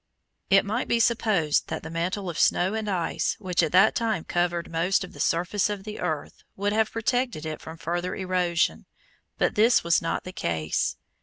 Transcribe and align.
It 0.49 0.65
might 0.65 0.87
be 0.87 0.99
supposed 0.99 1.67
that 1.67 1.83
the 1.83 1.91
mantle 1.91 2.27
of 2.27 2.39
snow 2.39 2.73
and 2.73 2.89
ice 2.89 3.35
which 3.37 3.61
at 3.61 3.71
that 3.73 3.93
time 3.93 4.23
covered 4.23 4.71
most 4.71 5.03
of 5.03 5.13
the 5.13 5.19
surface 5.19 5.69
of 5.69 5.83
the 5.83 5.99
earth 5.99 6.41
would 6.55 6.73
have 6.73 6.89
protected 6.91 7.45
it 7.45 7.61
from 7.61 7.77
further 7.77 8.15
erosion, 8.15 8.87
but 9.37 9.53
this 9.53 9.83
was 9.83 10.01
not 10.01 10.23
the 10.23 10.33
case. 10.33 10.95